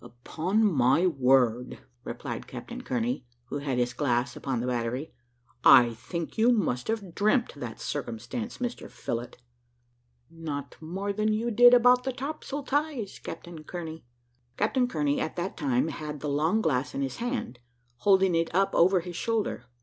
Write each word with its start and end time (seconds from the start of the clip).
"Upon 0.03 0.65
my 0.65 1.05
word," 1.05 1.77
replied 2.03 2.47
Captain 2.47 2.81
Kearney, 2.81 3.23
who 3.49 3.59
had 3.59 3.77
his 3.77 3.93
glass 3.93 4.35
upon 4.35 4.59
the 4.59 4.65
battery, 4.65 5.13
"I 5.63 5.93
think 5.93 6.39
you 6.39 6.51
must 6.51 6.87
have 6.87 7.13
dreamt 7.13 7.53
that 7.53 7.79
circumstance, 7.79 8.57
Mr 8.57 8.89
Phillott." 8.89 9.37
"Not 10.27 10.75
more 10.81 11.13
than 11.13 11.31
you 11.33 11.51
did 11.51 11.75
about 11.75 12.03
the 12.03 12.13
topsail 12.13 12.63
ties, 12.63 13.19
Captain 13.19 13.63
Kearney." 13.63 14.03
Captain 14.57 14.87
Kearney 14.87 15.21
at 15.21 15.35
that 15.35 15.55
time 15.55 15.89
had 15.89 16.19
the 16.19 16.29
long 16.29 16.63
glass 16.63 16.95
in 16.95 17.03
his 17.03 17.17
hand, 17.17 17.59
holding 17.97 18.33
it 18.33 18.49
up 18.55 18.73
over 18.73 19.01
his 19.01 19.15
shoulder. 19.15 19.65